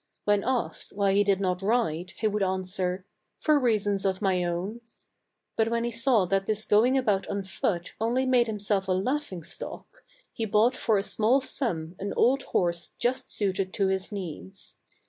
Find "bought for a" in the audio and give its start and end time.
10.45-11.03